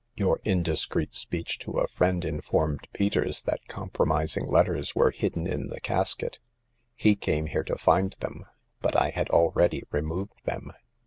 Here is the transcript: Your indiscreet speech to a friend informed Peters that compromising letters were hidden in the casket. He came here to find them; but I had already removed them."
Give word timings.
Your 0.15 0.41
indiscreet 0.43 1.13
speech 1.13 1.59
to 1.59 1.73
a 1.73 1.87
friend 1.87 2.25
informed 2.25 2.87
Peters 2.91 3.43
that 3.43 3.67
compromising 3.67 4.47
letters 4.47 4.95
were 4.95 5.11
hidden 5.11 5.45
in 5.45 5.67
the 5.67 5.79
casket. 5.79 6.39
He 6.95 7.15
came 7.15 7.45
here 7.45 7.63
to 7.65 7.77
find 7.77 8.15
them; 8.19 8.45
but 8.81 8.99
I 8.99 9.11
had 9.11 9.29
already 9.29 9.83
removed 9.91 10.33
them." 10.45 10.73